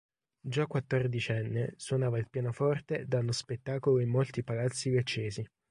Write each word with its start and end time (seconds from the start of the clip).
Già 0.41 0.65
quattordicenne 0.65 1.75
suonava 1.77 2.17
il 2.17 2.27
pianoforte 2.27 3.05
dando 3.07 3.31
spettacolo 3.33 3.99
in 3.99 4.09
molti 4.09 4.41
palazzi 4.43 4.89
leccesi. 4.89 5.47